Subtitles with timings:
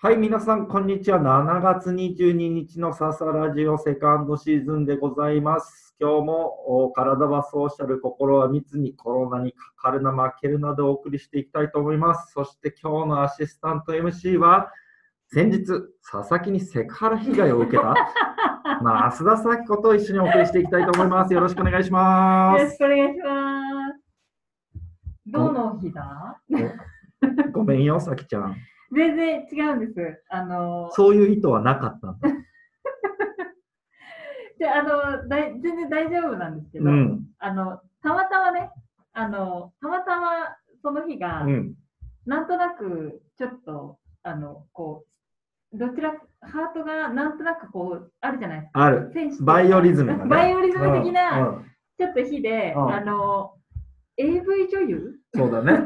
[0.00, 1.18] はい、皆さん、こんにちは。
[1.18, 5.96] 7月22日の笹ラジオセカンドシーズンでございます。
[5.98, 12.30] 今日もお体はソーシャル、心は密にコロナにかかるな、負けるなでお送りしていきたいと思います。
[12.32, 14.70] そして今日のアシスタント MC は、
[15.32, 15.64] 先日、
[16.08, 17.92] 佐々木にセクハラ被害を受けた、
[18.80, 21.34] まあ、増田咲子と一緒にお送りしていきたいと思います。
[21.34, 22.78] よろしくお願いしますよろし。
[22.78, 25.32] くお願いします。
[25.32, 26.40] どの日だ？
[27.50, 28.54] ごめんよ、咲ちゃん。
[28.92, 30.22] 全然違うんです。
[30.30, 32.28] あの、そういう意図はなかったんだ。
[34.58, 37.26] であのだい全然大丈夫なんですけど、うん。
[37.38, 38.70] あの、たまたまね、
[39.12, 41.74] あの、たまたまその日が、うん。
[42.26, 45.04] なんとなくちょっと、あの、こ
[45.72, 48.84] う、どちら、ハートがなんとなくこう、あるじゃないですか。
[48.84, 49.12] ある。
[49.40, 50.30] バイオリズムがね。
[50.30, 51.62] バイオリズム的な、
[51.98, 53.54] ちょっと日で、うんあの、
[54.18, 55.14] AV 女優？
[55.34, 55.72] そうだね。
[55.72, 55.84] うん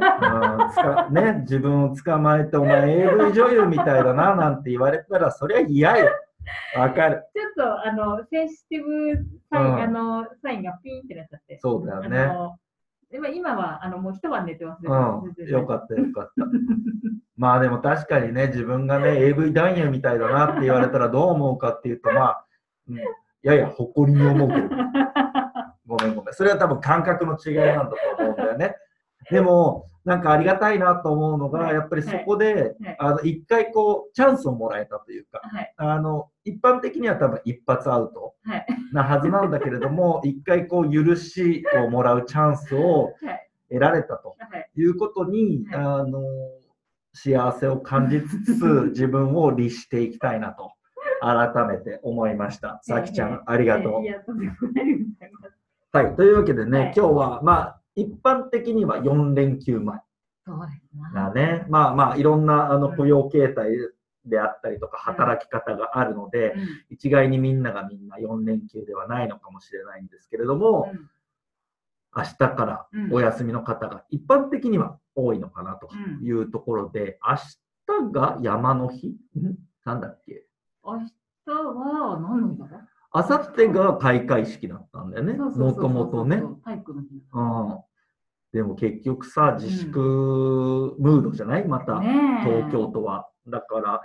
[0.70, 6.10] つかね自分を捕まえて、お前 AV 女優みたいだななんて言われたら、そりゃ嫌よ。
[6.76, 7.22] わかる。
[7.34, 11.58] ちょっとあのセンシティブサイン、うんあのサインがピーンってなっちゃって。
[11.60, 12.18] そうだよね。
[12.18, 12.56] あの
[13.10, 15.46] でも今はあのもう一晩寝てますうん。
[15.46, 16.46] よかったよかった。
[17.36, 22.44] まあでも確かにね、自分がね、AV 男優みたいだなって言われたらどう思うかっていうと、まあ、
[22.88, 22.98] うん、
[23.42, 24.68] やや誇りに思うけど。
[25.92, 26.34] ごめんごめん。
[26.34, 28.76] それは多分感覚の違いなんだと思うんだよね。
[29.30, 46.20] でも、なんかありがたいなと思うのが、はいやっぱりそこで、はいあの一回こう、チャンスをもらえたというか、はいあの一般的には多分一発アウトはいなはずなんだけれども、 一回こう許しをもらうチャンスをはい得られたとはいいうことに、はあの
[47.14, 50.72] 幸せを感じつつ、 自分を律していきたいなと、
[51.20, 52.80] 改めて思いました。
[52.82, 54.06] さきちゃん、ありがとうい。
[54.06, 55.61] や、とんでもないございます。
[55.94, 56.92] はい、というわけでね、はい。
[56.96, 60.00] 今日は、まあ、一般的には4連休前。
[60.46, 61.66] そうですね。
[61.68, 62.96] まあまあ、いろんなあのうん。
[62.96, 63.72] 雇用形態
[64.24, 66.66] であったりとか、働き方があるので、うん。
[66.88, 71.10] 一概にみんながみんな4連休ではないのかもしれないんですけれども、うん。
[72.16, 75.90] 明日からお休みの方が一般的には多いのかなと
[76.22, 77.36] いうところで、明
[78.08, 79.08] 日が山の日？
[79.08, 79.16] ん？
[79.84, 80.46] なんだっけ？
[80.82, 82.88] 明日は何の日だ？
[83.14, 86.42] 明後日が開会式だったんだよね、もともとね。
[86.64, 87.78] 体育の日うん。
[88.52, 91.66] でも結局さ、自粛ムードじゃない？
[91.66, 93.28] また、東京都は。
[93.46, 94.00] だから、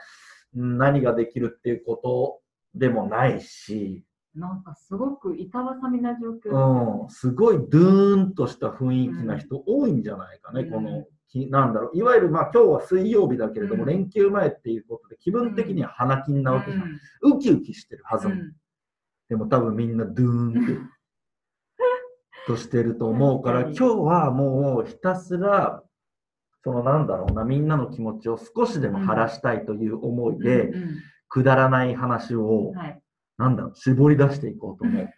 [0.56, 2.40] うん何ができるっていうこと
[2.74, 4.04] でもないし、
[4.34, 7.04] なんかすごく板挟みな状況。
[7.04, 10.72] うん、すごいドゥーンとした雰囲気な人多いんじゃないかね、うん。
[10.72, 13.90] この、きなんだろう、いわゆるまあ今日は水曜日だけれども、うん。
[13.90, 16.84] 連休前っていうことで気分的には花金なわけじゃん。
[17.22, 17.38] うん。
[17.38, 18.54] ウキウキしてるはず、うん
[19.30, 20.98] でも多分みんなドゥーンって
[22.48, 25.84] としてると思うから、 今日はもうひたすら、
[26.64, 30.90] そのなんだろうな、みんなの気持ちを少しでも晴らしたいという思いで、うん
[31.30, 33.02] くだらない話を、はい、
[33.38, 35.10] なんだろう、絞り出していこうと思う。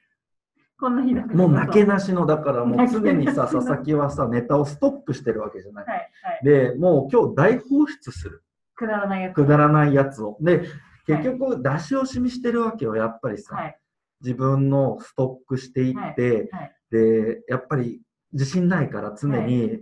[0.79, 5.85] こんな日だもう泣けななしの、だからもう常にさ、佐々木はさ、ネタをストックしてるわけじゃない。
[5.85, 6.03] はいは
[6.41, 8.43] いで、もう今日大放出する。
[8.75, 10.37] くだらないやつくだらないやつを。
[10.41, 10.63] で、
[11.05, 13.55] 結局出し惜しみしてるわけよ、やっぱりさ。
[13.55, 13.78] はい
[14.21, 18.01] 自分のストックしていって、はいで、やっぱり
[18.33, 19.81] 自信ないから常に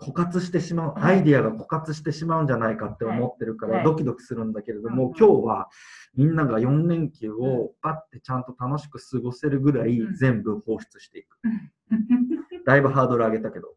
[0.00, 1.16] 枯渇してしまう、はい。
[1.16, 3.78] アイディアが枯渇してしまうんじゃないかって思ってるかはい。
[3.78, 5.16] らドキドキするんだけれども、うんうん。
[5.16, 5.68] 今日は
[6.14, 10.14] みんなが4連休をパッてちゃんと楽しく過ごせるぐらいうん。
[10.14, 11.38] 全部放出していく。
[12.64, 13.74] だいぶハードル上げたけど、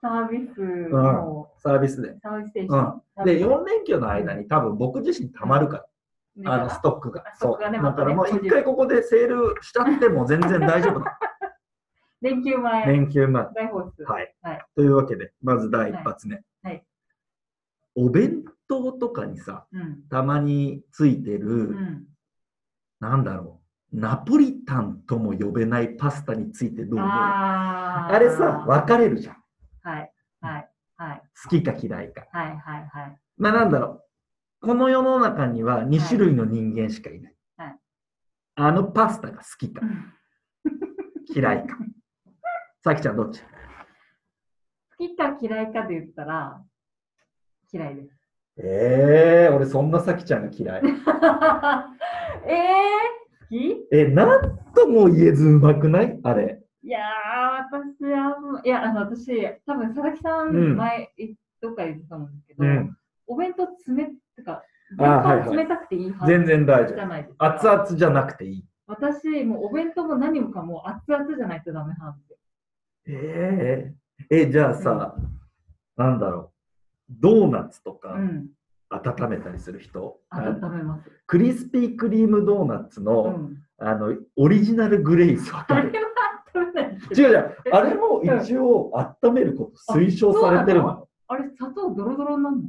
[0.00, 2.16] サービスの、サービスで。
[2.22, 3.02] サービステーション。
[3.18, 5.86] うん、で、4連休の間に多分僕自身たまるから。
[6.36, 7.24] ねあのストックが。
[7.36, 7.60] そう。
[7.60, 11.18] だからもう一回ここでセールしちゃっても全然大丈夫だ。
[12.22, 13.46] 連休前、連休前。
[13.54, 14.04] 大放出。
[14.04, 14.34] はい。
[14.42, 16.42] はいというわけで、まず第一発目。
[16.62, 16.84] はい
[17.98, 20.02] お弁当とかにさ、うん。
[20.10, 22.06] たまについてる、うん。
[23.00, 27.10] なんだろう、ナポリタンとも呼べないパスタについてどう思う？
[27.10, 29.36] あれさ、分かれるじゃん。
[29.82, 30.12] はい。
[30.40, 30.70] はい。
[30.96, 31.22] はい。
[31.42, 32.26] 好きか嫌いか。
[32.32, 32.56] はい。
[32.58, 32.86] はい。
[32.86, 33.18] はい。
[33.38, 34.02] まあなんだろう、
[34.60, 37.34] この世の中には2種類の人間しかいない。
[37.56, 37.76] はい
[38.58, 39.82] あのパスタが好きか
[41.34, 41.76] 嫌いか。
[42.82, 43.42] さきちゃんどっち？
[43.42, 43.48] 好
[44.98, 46.62] きか嫌いかで言ったら、
[47.70, 48.16] 嫌いです。
[48.58, 50.82] ええー、俺そんなさきちゃんが嫌い。
[50.88, 50.94] えー、
[53.40, 53.86] 好き？
[53.92, 56.18] え、なんとも言えずうまくない？
[56.22, 56.62] あれ。
[56.82, 59.26] いやー、私はもう、いや、あの、私、
[59.66, 62.96] 多分佐々木さん、うん前、いどっかで言ってたんですけど、うん。
[63.26, 64.12] お弁当冷て
[64.96, 67.44] か、あーはいはい弁当冷たくていい派全然大丈夫。
[67.44, 68.64] 熱々じゃなくていい？
[68.86, 72.36] 私、もうお弁当も何もかも熱々じゃないとダメなんで。
[73.08, 73.94] え
[74.30, 75.16] ええ、じゃあさ、
[75.96, 76.52] なんだろ
[77.10, 78.48] う、ドーナツとか、うん。
[78.88, 80.20] 温めたりする人？
[80.30, 81.10] 温めます。
[81.26, 83.56] クリスピークリームドーナツうの,、ん。
[83.78, 85.66] あのオリジナルグレイズわ。
[85.68, 88.92] 違う違う、あれも一応
[89.22, 91.08] 温めること推奨されてるの。
[91.26, 92.62] あれ、砂糖ドロドロになるの？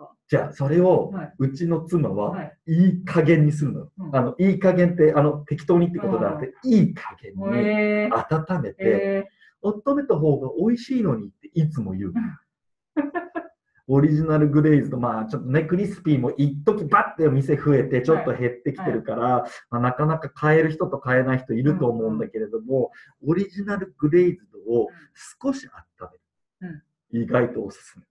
[0.00, 0.14] か？
[0.28, 1.34] じゃあ、それをはい。
[1.38, 2.30] うちの妻は。
[2.30, 2.56] はい。
[2.66, 3.88] いい加減にするの。
[3.98, 4.16] うん。
[4.16, 8.08] あのいい加減ってあの適当にってことじゃなくて、いい加減にえ。
[8.12, 9.24] ー、温めて、え。
[9.62, 12.12] 温めた方が美味しいのにっていつも言う。
[13.92, 22.92] オリジナルグレイズと、まあちょっとね、クリスピーも一時バッてお店増えて、ちょっと減ってきてるから、まあなかなか買える人と買えない人いると思うんだけれども、
[23.26, 24.88] オリジナルグレイズドを
[25.42, 26.10] 少し温
[26.62, 26.84] める。
[27.12, 28.04] 意外とおすすめ。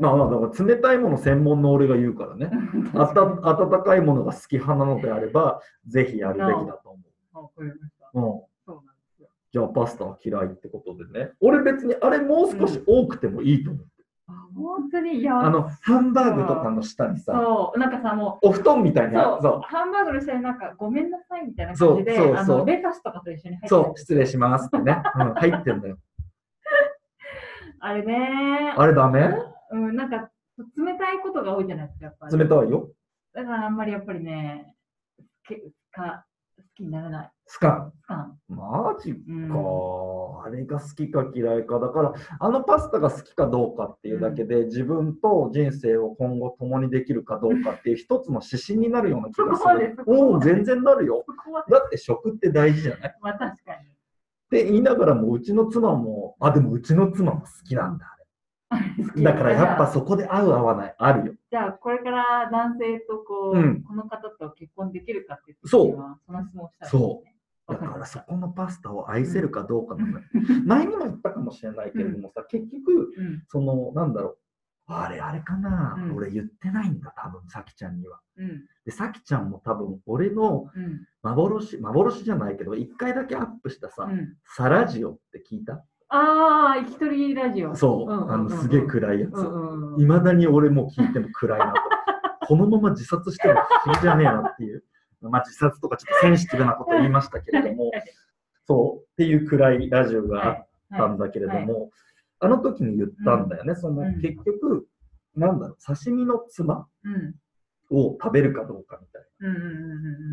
[0.00, 2.50] まあまあ、だから冷たいもの専門の俺が言うからね。
[2.94, 7.00] あた温かいものが好き派なのであれば、ぜひやるべきだと思
[7.32, 8.10] あわかりました。
[8.12, 8.20] う。
[8.20, 8.22] うん。
[8.22, 9.28] そうなんですよ。
[9.52, 11.32] じゃあパスタは嫌いってことでね。
[11.40, 13.86] 俺別にあれもう少し多くてもいいと思う。
[14.28, 25.00] あ本当に、いや、あの、ハンバーグとかの下にさ、そう、なんかさ、もお布団みたいにう、あそう、ハンバーグの下になんか、ごめんなさいみたいなそう感じで、そうそうあのレタスとかと一緒に入ってるそう、失礼しますってね。
[25.14, 25.98] うん、入ってんだよ。
[27.80, 29.28] あれねあれダメ？
[29.72, 30.30] うん、なんか、
[30.76, 32.38] 冷たいことが多いじゃないですか、やっぱり。
[32.38, 32.90] 冷たいよ。
[33.34, 34.74] だからあんまりやっぱりね、
[35.46, 35.62] け
[35.92, 36.24] か
[36.56, 37.30] 好きにならない。
[37.46, 38.38] スカかン。
[38.48, 39.52] マジか、うん
[40.46, 41.78] あれが好きか嫌いか。
[41.80, 51.24] だから、あのパスタが好きかどうかっていうだけで、自分と人生を今後共にできるかどうかっていう一つの指針になるような気がするおお、全然なるよ。
[51.68, 53.10] だって食って大事じゃない？
[53.10, 53.95] っまあ確かに。
[54.50, 58.12] て言いながらも、うちの妻も、あ、でもうちの妻も好きなんだ。
[59.22, 61.34] だからやっぱそこで合う合わない、あるよ。
[61.50, 66.90] じゃあ、これから男性とこう、うんこの方と結婚できるかっていうそう時にはその質問をしたいね。
[66.90, 67.36] そう
[67.68, 70.24] だからそこのパスタを愛せるかどうかなのよ。
[70.66, 73.42] 前にも言ったかもしれないけれどもさ、結局、うん。
[73.48, 74.38] その、なんだろう。
[74.88, 78.20] あれ、あれかな、うん俺言ってないんだ、多分、さきちゃんには。
[78.38, 78.64] うん。
[78.84, 81.06] で、さきちゃんも多分、俺のうん。
[81.22, 84.36] 幻、幻じゃないけど、一回だけアップしたさ、うん。
[84.44, 85.84] サラジオって聞いた？
[86.08, 87.74] ああ、一人ラジオ。
[87.74, 89.34] そう、んんんんあの、すげえ暗いやつ。
[89.34, 91.80] うんうんうんいまだに俺も聞いても暗いなと。
[92.46, 94.84] このまま自殺しても不思議じゃねえなっていう。
[95.22, 97.90] まあ自殺とかちょっとセンシティブなこと言いましたけれども、
[98.66, 101.90] そうっていう暗いラジオがあったんだけれども、
[102.40, 103.74] あの時に言ったんだよね。
[103.74, 104.86] そのうん結局、
[105.34, 107.34] なんだろう、刺身のつまうん。
[107.88, 109.22] を食べるかどうかみたい。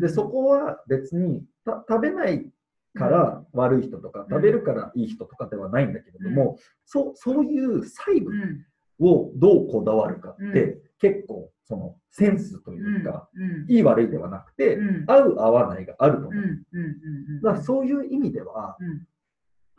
[0.00, 2.50] で、そこは別にた食べない
[2.94, 8.66] から悪い人とか、食べるからいい人とかではないんだけれども、そうそういう細部うん。
[9.00, 12.74] をどうこだわるかって、う結構そのセンスとう。
[12.74, 13.66] いうんか、うん。
[13.68, 15.04] いい悪いではなくて、うん。
[15.06, 16.42] 合う合わないがあると思う。
[17.42, 19.06] だからそういう意味では、うん。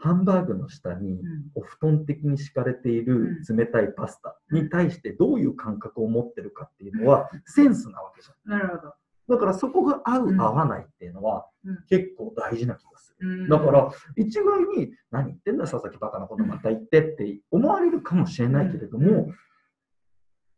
[0.06, 1.20] ハンバーグの下にうん。
[1.56, 8.50] お布団的に敷かれている冷たいパスタに対してどういう感覚を持ってるかっていうのはセンスなわけじゃん。
[8.50, 8.94] なるほど。
[9.28, 13.28] だからそこが合ううん合わないっていうのはうん結構大事な気がする。
[13.28, 19.32] うんだから一概に何言ってんだ佐々木バカなことまた言ってって思われるかもしれないけれども、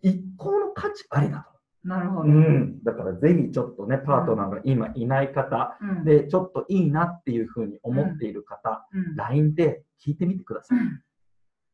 [0.02, 1.57] 一向の価値ありだと。
[1.88, 2.24] なるほど。
[2.24, 6.04] うん、だからぜひちょっとね、パートナーが今いない方、うん。
[6.04, 9.16] で、ちょっといいなっていうふうに思っている方、うん。
[9.16, 10.78] LINE で聞いてみてください。
[10.78, 11.02] うん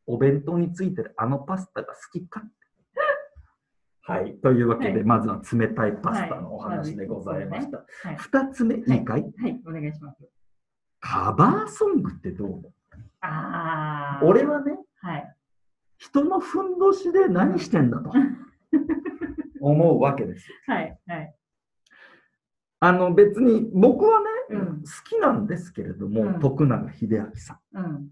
[0.05, 2.43] お弁当についてるあのパスタが好きか
[4.03, 4.35] はい。
[4.43, 7.77] というわけで、はいまずは冷たいパスタのお話でございました。
[7.77, 8.17] はい。
[8.17, 9.61] 二、つ目、いいかい、はい。
[9.65, 10.29] お願いします。
[10.99, 12.73] カバーソングってどう思う？
[13.21, 14.25] ああ。
[14.25, 15.35] 俺はね、はい。
[15.97, 18.11] 人のふんどしで何してんだと
[19.59, 20.55] 思うわけですよ。
[20.67, 20.99] はい。
[21.07, 21.35] はい。
[22.79, 28.11] あの別に僕はね、うん好きなんですけれども、うん徳永英明さん、うん。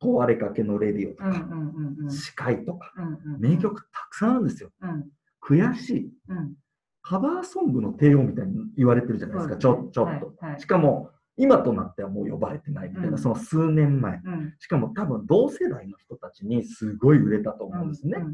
[0.00, 1.34] 壊れかけのレディオとか、うん。
[1.34, 1.68] うん。
[1.68, 1.96] うん。
[2.00, 2.10] うん。
[2.10, 3.40] 司会とか、うん。
[3.40, 3.56] 名。
[3.56, 4.70] 曲たくさんあるんですよ。
[4.80, 5.10] うん。
[5.40, 6.12] 悔しい。
[6.28, 6.54] うん。
[7.02, 10.34] カバーソングの帝王みたいに言われてるじゃないですか、ちょちょっと。
[10.40, 10.50] はい。
[10.52, 14.20] はいしかも、今となってはもう呼ばれてないみたいな、うんその数年前。
[14.24, 14.54] うん。
[14.58, 18.18] しかも多分同世代の人たちにすごい売れたと思うんですね。
[18.18, 18.26] うん。
[18.26, 18.28] う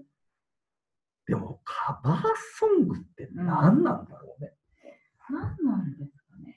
[0.00, 0.02] ん。
[1.26, 2.22] でも、カバー
[2.58, 4.52] ソングって何なんだろうね。
[5.30, 6.54] 何なんですかね。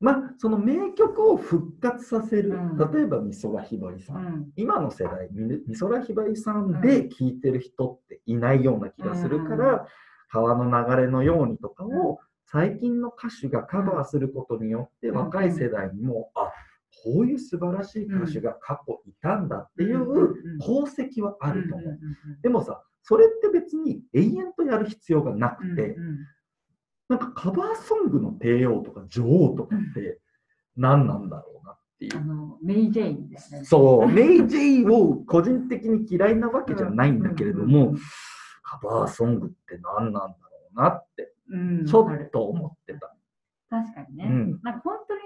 [0.00, 4.52] まあ、その名曲を復活させる、うん例えば美空ひばりさん、うん。
[4.56, 9.80] 今の世代、み美空ひばりさんで聴いてる人っていないような気がするから、うん
[10.34, 16.50] 川の流れのようにとかを最近の歌手がカバーすることによって、うん若い世代にも、あ
[17.04, 21.88] こういう素晴らしい歌手が過去いたんだっていううん功績はあると思う。
[21.90, 26.18] うんでもさ、それって別に永遠とやる必要がなくて、うん
[27.12, 30.18] なんかカバーソングの帝王とか女王とかって
[30.76, 32.20] 何なんだろうなっていうあ。
[32.20, 33.64] の、メイ・ジェインですね。
[33.66, 37.94] そう、メイ・ジェイを個人的に嫌いなわけじゃないんだけれども、
[38.62, 40.34] カバーソングって何なんだろ
[40.74, 43.14] うなって、うん、ちょっと思ってた。
[43.72, 44.26] 確かにね。
[44.28, 45.20] うんなんか本当に、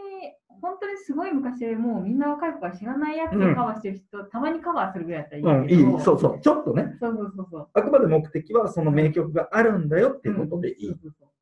[0.63, 7.69] 本当にすごい昔、もうみんな若い子が知らないやつをうんカバーしてる人、たまにカバーするぐらいだったらいいうん、いい、そうそう、ちょっとね、そうそうそうそう。
[7.75, 10.97] あくまで目的はその名曲があるんだよっていうことでいい。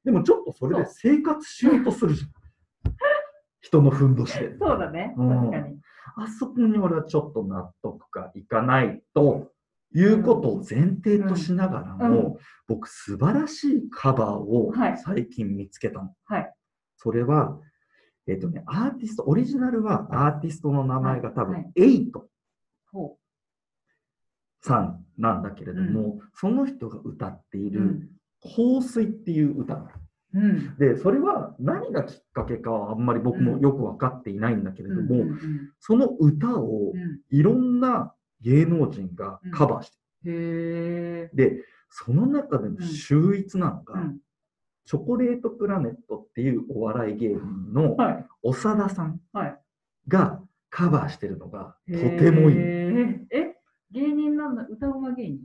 [0.04, 2.30] でもちょっとそれで生活しようとするじゃん。
[3.60, 4.56] 人のふんどしで。
[4.58, 5.78] そうだね、うん確かに。
[6.16, 9.50] あそこに俺はちょっと納得がいかないと
[9.94, 16.14] いうことを前提としながらも、うんう僕素晴らしいカバーをはい最近見つけたの。
[16.24, 16.54] はい。
[17.04, 17.60] それは、
[18.26, 22.26] えっ、とね、アーティスト、オリジナルはアーティストの名前が多分はい、エイト
[22.90, 23.18] ほ
[24.62, 28.08] さんなんだけれども、その人が歌っていうるん。
[28.42, 30.00] 香水っていう歌がある。
[30.34, 30.76] うん。
[30.78, 35.38] で、それは何がきっかけかはあんまり僕もよく分かっていないんだけれども、うんうんうん
[35.80, 39.96] その歌をうんいろんな芸能人がカバーして
[40.30, 40.30] へえ。
[40.30, 41.30] る。
[41.34, 44.18] で、その中でも秀逸なのが、うん。
[44.86, 48.26] チョコレートプラネットっていうお笑い芸人のはい。
[48.42, 49.58] 長田さんはい。
[50.08, 52.56] がカバーしてるのがとてもいい。
[52.56, 53.56] え、
[53.90, 55.40] 芸人なんだ、歌うま芸人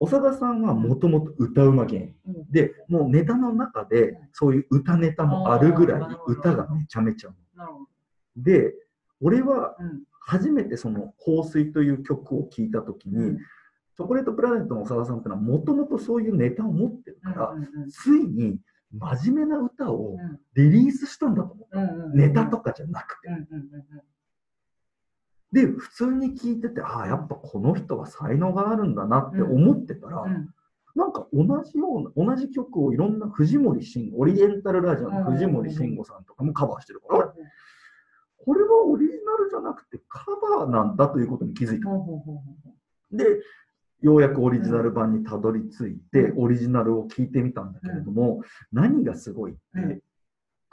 [0.00, 2.14] 長田さんはもともと歌うま芸人。
[2.26, 7.30] うんで、もうネタの中でそういう歌ネタもあるぐらい歌がめちゃめちゃ。
[8.36, 8.74] で、
[9.20, 10.02] 俺はうん。
[10.26, 13.38] 初めてその香水という曲を聴いたときに、うん
[13.96, 18.58] チョコレートプラネットの長田さんってのはもともとそういうネタを持ってるから、うんうんついに
[18.96, 20.40] 真面目な歌をうん。
[20.54, 21.78] リリースしたんだと思う。
[21.78, 23.28] うんうんうんネタとかじゃなくて。
[23.28, 24.02] うんうんうんうん。
[25.52, 30.48] で、普通に聞いてて、ああ、やっぱこの人は才能があるんだなって思ってたら、うん。
[30.94, 37.44] なんか同じような、同じ曲をいろんな藤森慎吾、オリエンタルラジオの藤森慎吾さんとかもカバーしてるから、あれ
[38.44, 40.24] これはオリジナルじゃなくてカ
[40.58, 41.88] バーなんだということに気づいた。
[43.10, 43.24] で、
[44.04, 50.00] ようやくオリジナル版にたどり着いて、うオリジナルを聞いてみたんだけれども、何がすごいって、うん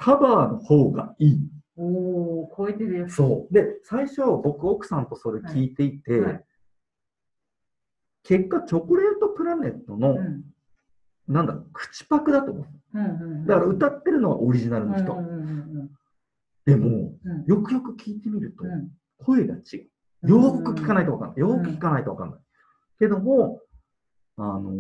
[0.04, 1.40] カバーの方がいい。
[1.78, 3.18] おお、超えてるやつ。
[3.18, 3.54] そう。
[3.54, 6.44] で、最初、僕、奥さんとそれ聞いていて、はい
[8.24, 10.44] 結果、チョコレートプラネットの、うん
[11.28, 12.68] なんだ口パクだと思う。
[12.96, 13.08] うんう
[13.44, 13.46] ん。
[13.46, 15.14] だから歌ってるのはオリジナルの人。
[15.14, 15.38] うんうんう
[15.84, 15.92] ん
[16.66, 18.90] でも、うんよくよく聞いてみると、うん
[19.24, 19.88] 声が違
[20.24, 20.30] う。
[20.30, 21.40] よーく聞かないとわかんない。
[21.40, 22.40] よーく聞かないとわかんない。
[23.02, 23.60] けども、
[24.38, 24.74] あのー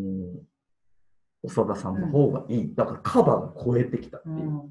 [1.49, 2.75] 長田さんの方がいい。
[2.75, 4.35] だからカバーが超えてきたっていう。
[4.35, 4.57] うん。
[4.57, 4.63] わ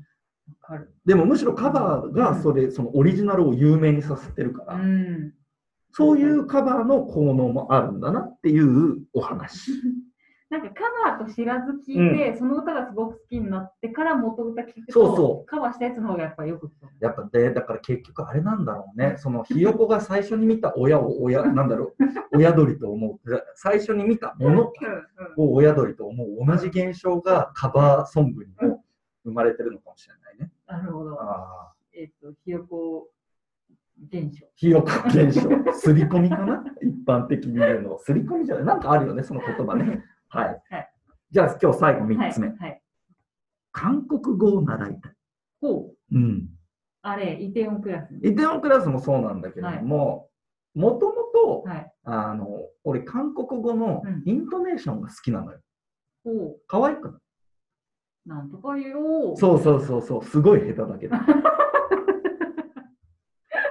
[0.61, 0.95] かる。
[1.05, 5.33] でもむしろカバーがそれ、そのオリジナルを有名にさせてるから、うん。
[5.91, 9.73] そういうカバーの効能もあるんだなっていうお話。
[10.51, 16.73] なんかカバーと知らず聞いて、その歌がすごく好きになってから元歌聞くと、そうそうカバーしたやつの方がやっぱよく。
[16.99, 19.15] やっぱで、だから結局あれなんだろうね。
[19.19, 21.95] そのひよこが最初に見た親を親、 なんだろ
[22.33, 23.45] う、親鳥と思う。
[23.55, 24.73] 最初に見たもの
[25.39, 28.83] うんを親鳥と思う同じ現象がカバーソングにも
[29.25, 30.53] 生まれてるのかもしれないね。
[30.67, 31.21] なるほど。
[31.23, 31.75] ああ。
[31.93, 33.09] えっ、と、ひよこ
[34.13, 34.47] 現象。
[34.57, 35.49] ひよこ現象。
[35.75, 36.65] すり込みかな？
[36.83, 37.99] 一般的に言うの。
[37.99, 38.65] すり込みじゃない？
[38.65, 40.03] なんかあるよね、その言葉ね。
[40.31, 40.63] はい。
[40.71, 40.91] はい
[41.33, 42.33] じゃあ今日最後3はい。
[42.33, 42.49] つ目。
[42.49, 42.83] はい。
[43.71, 45.13] 韓国語を習いたい。
[45.61, 46.17] ほう。
[46.17, 46.49] うん。
[47.03, 48.19] あれ、イテオンクラスに。
[48.19, 50.29] イテウォンクラスもそうなんだけれども、
[50.75, 51.93] もともと、はい。
[52.05, 52.47] あの、
[52.83, 55.61] 俺、韓国語のうんイントネーションが好きなのよ。
[56.25, 56.61] ほう。
[56.67, 57.19] 可愛くな
[58.27, 58.29] い？
[58.29, 59.37] なんとか言おう。
[59.37, 61.17] そうそうそうそう、すごい下手だけど。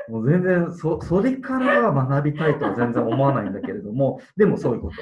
[0.10, 4.96] もう全然そ、それからは学びたいとは全然思わないんだけれども、でもそういうこと。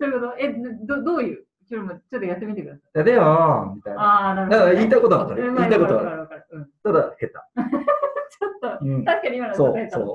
[0.00, 0.38] そういうこと？
[0.38, 0.52] え、
[0.86, 1.44] どどういう？
[1.68, 3.04] ちょっとちょっとやってみてください。
[3.04, 4.00] でよーみたいな。
[4.02, 5.48] ああ、なるほど、だから言いたいことはわかる。
[5.48, 6.44] うん言いたいことはわわかる。
[6.52, 6.68] うん。
[6.82, 8.90] ただ、下 ちょっと、手。
[8.90, 9.04] うん。
[9.04, 10.12] 確かに今のそうそう。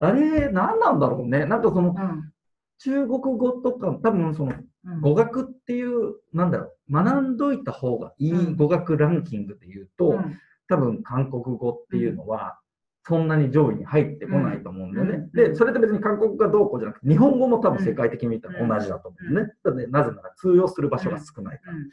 [0.00, 1.46] あれ、何なんだろうね。
[1.46, 2.32] なんかその、うん。
[2.78, 4.52] 中国語とか、多分その、
[4.86, 5.00] うん。
[5.00, 12.58] 語学っていう、なんだろう、学んどいた方がいうんい語学ランキングで言うと、うん多分韓国語っていうのは、
[13.04, 15.12] そんなに上位に入ってこないと思うんだよね。
[15.12, 19.52] うんで、それって別に韓国語がどうこうじゃなくて、日本語も多分世界的に見たら同じだと思うね。
[19.64, 21.76] だってなぜなら通用する場所が少ないから。
[21.76, 21.90] うん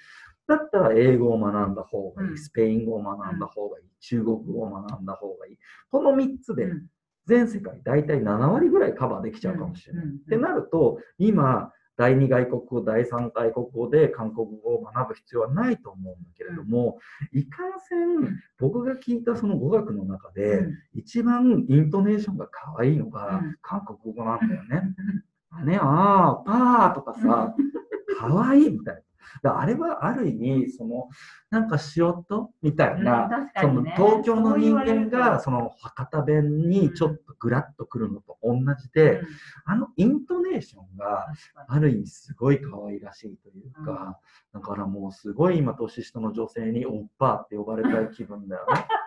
[0.48, 5.58] だったら英語を学んだ方がいい、うんスペイン語を学んだ方がいい、中国語を学んだ方がいい。
[5.92, 6.88] この3つでうん
[7.28, 10.06] 全世界大体7割ぐらいカバーできちゃうかもしれない。
[10.06, 16.98] うんってなると、今、第2外国語、第3外国語で韓国語を学ぶ必要はないと思うんだけれども、
[17.34, 20.62] いかんせん、僕が聞いたその語学の中で、
[20.94, 24.96] 一番イントネーションが可愛いのがうん韓国語なんだよね。
[25.66, 27.54] ねあー、パーとかさ、
[28.18, 29.02] 可愛いみたいな。
[29.44, 31.10] あれはある意味、その、
[31.50, 39.28] なんか塩とみたいな、うん確かそのにね東京の人間がその博多弁にちょっとグラッとくるのと同じで、うん。
[39.66, 41.28] あのイントネーションが
[41.68, 44.20] ある意味すごい可愛らしいというか、
[44.54, 48.88] だからもうすごい今年下の女性にオッパーって呼ばれたい気分だよね。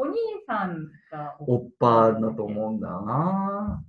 [0.00, 0.14] お兄
[0.46, 3.82] さんがオッパーだと思うんだよな。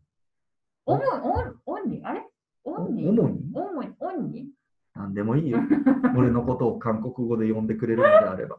[0.88, 2.27] おも、おん、おんに、あれ？
[2.63, 3.05] おおんに？
[3.05, 3.39] 主に？
[3.53, 4.47] おも、おんに？
[5.00, 5.60] なんでもいいよ。
[6.18, 8.58] 俺のことを韓国語で呼んでくれるのであれば。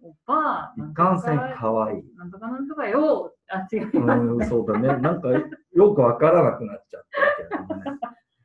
[0.00, 2.04] おばあ、いかんせん可愛い。
[2.16, 3.34] なんとかなんとかよ。
[3.48, 4.20] あ、違います。
[4.20, 4.88] うん、そうだね。
[5.02, 7.02] なんかよくわからなくなっちゃっ
[7.50, 7.98] たけどね。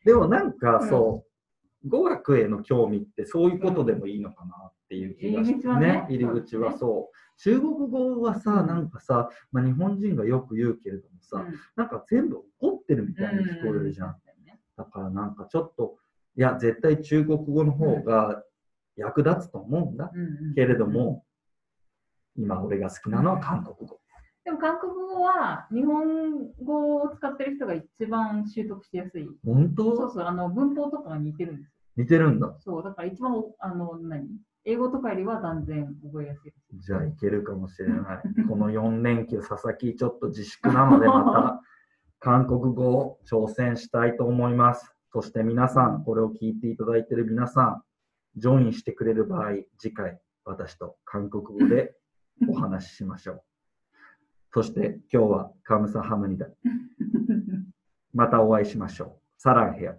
[0.05, 1.23] でもなんかそ
[1.83, 7.15] う、語学への興味ってそういうことでもいいのかなっていう気がし入り口はね入り口はそう。
[7.37, 11.45] 中国語はさ、なんかさ、まあ、日本人がよく言うけれどもさ、
[11.75, 14.15] なんか全部怒ってるみたいに聞こえるじゃん。
[14.79, 15.97] だからなんかちょっと、
[16.39, 18.41] いや、絶対中国語の方が
[18.95, 20.09] 役立つと思うんだ。
[20.55, 21.25] けれども、
[22.37, 23.99] 今俺が好きなのは韓国語。
[24.45, 29.27] でも韓国語は日本語を使ってる人が一番習得しやすい。
[29.43, 29.97] 本当？
[29.97, 31.71] そうそう、あの文法とかが似てるんですよ。
[31.97, 32.55] 似てるんだ。
[32.61, 34.25] そう、だから一番お、あの、何？
[34.63, 36.53] 英語とかよりは断然覚えやすい。
[36.79, 38.01] じゃあいけるかもしれない。
[38.47, 41.61] この4連休、佐々木ちょっと自粛なので、また
[42.19, 44.95] 韓国語を挑戦したいと思います。
[45.11, 47.83] そして皆さん、これを聞いていただいている皆さん、
[48.35, 51.93] ジョインしてくれる場合、次回、私と韓国語で
[52.47, 53.41] お話ししましょう。
[54.53, 56.47] そして今日はカムサハムニダ。
[58.13, 59.11] またお会いしましょう。
[59.37, 59.95] サランヘア。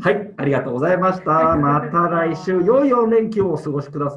[0.00, 1.56] はい、ありがとうございました。
[1.56, 4.16] また来週、良い4連休をお過ごしくださ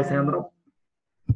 [0.00, 0.04] い。
[0.04, 0.61] さよなら。